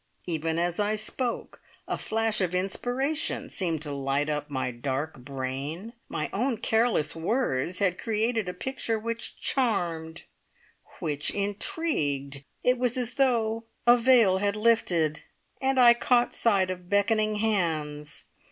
Even 0.25 0.57
as 0.57 0.79
I 0.79 0.95
spoke 0.95 1.61
a 1.87 1.95
flash 1.95 2.41
of 2.41 2.55
inspiration 2.55 3.49
seemed 3.49 3.83
to 3.83 3.91
light 3.91 4.31
up 4.31 4.49
my 4.49 4.71
dark 4.71 5.19
brain. 5.19 5.93
My 6.09 6.27
own 6.33 6.57
careless 6.57 7.15
words 7.15 7.77
had 7.77 7.99
created 7.99 8.49
a 8.49 8.53
picture 8.55 8.97
which 8.97 9.39
charmed, 9.39 10.23
which 10.97 11.29
intrigued. 11.29 12.43
It 12.63 12.79
was 12.79 12.97
as 12.97 13.13
though 13.13 13.65
a 13.85 13.95
veil 13.95 14.39
had 14.39 14.55
lifted, 14.55 15.21
and 15.61 15.79
I 15.79 15.93
caught 15.93 16.33
sight 16.33 16.71
of 16.71 16.89
beckoning 16.89 17.35
hands. 17.35 18.25